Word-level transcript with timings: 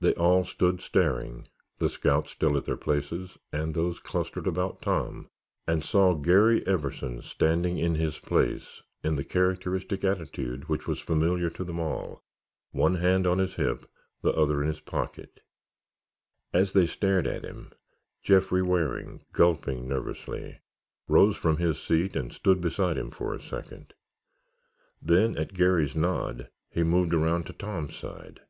They 0.00 0.12
all 0.16 0.44
stood 0.44 0.82
staring, 0.82 1.46
the 1.78 1.88
scouts 1.88 2.32
still 2.32 2.58
at 2.58 2.66
their 2.66 2.76
places 2.76 3.38
and 3.54 3.72
those 3.72 3.98
clustered 4.00 4.46
about 4.46 4.82
Tom, 4.82 5.30
and 5.66 5.82
saw 5.82 6.12
Garry 6.12 6.60
Everson 6.66 7.22
standing 7.22 7.78
in 7.78 7.94
his 7.94 8.18
place 8.18 8.82
in 9.02 9.16
the 9.16 9.24
characteristic 9.24 10.04
attitude 10.04 10.68
which 10.68 10.86
was 10.86 11.00
familiar 11.00 11.48
to 11.48 11.64
them 11.64 11.80
all, 11.80 12.22
one 12.70 12.96
hand 12.96 13.26
on 13.26 13.38
his 13.38 13.54
hip, 13.54 13.90
the 14.20 14.28
other 14.34 14.60
in 14.60 14.68
his 14.68 14.80
pocket. 14.80 15.40
As 16.52 16.74
they 16.74 16.86
stared 16.86 17.26
at 17.26 17.42
him, 17.46 17.70
Jeffrey 18.22 18.60
Waring, 18.60 19.22
gulping 19.32 19.88
nervously, 19.88 20.60
rose 21.08 21.38
from 21.38 21.56
his 21.56 21.80
seat 21.82 22.14
and 22.14 22.30
stood 22.30 22.60
beside 22.60 22.98
him 22.98 23.10
for 23.10 23.32
a 23.32 23.40
second. 23.40 23.94
Then, 25.00 25.34
at 25.38 25.54
Garry's 25.54 25.96
nod, 25.96 26.50
he 26.68 26.82
moved 26.82 27.14
around 27.14 27.46
to 27.46 27.54
Tom's 27.54 27.96
side. 27.96 28.42